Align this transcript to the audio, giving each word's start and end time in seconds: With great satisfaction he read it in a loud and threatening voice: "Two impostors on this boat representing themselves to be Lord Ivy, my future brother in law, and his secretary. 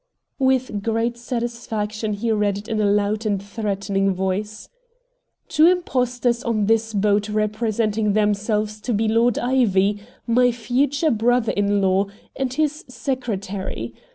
With 0.39 0.81
great 0.81 1.15
satisfaction 1.15 2.13
he 2.13 2.31
read 2.31 2.57
it 2.57 2.67
in 2.67 2.81
a 2.81 2.87
loud 2.89 3.23
and 3.23 3.39
threatening 3.39 4.15
voice: 4.15 4.67
"Two 5.47 5.67
impostors 5.67 6.43
on 6.43 6.65
this 6.65 6.91
boat 6.91 7.29
representing 7.29 8.13
themselves 8.13 8.81
to 8.81 8.95
be 8.95 9.07
Lord 9.07 9.37
Ivy, 9.37 10.01
my 10.25 10.51
future 10.51 11.11
brother 11.11 11.51
in 11.51 11.83
law, 11.83 12.07
and 12.35 12.51
his 12.51 12.83
secretary. 12.87 13.93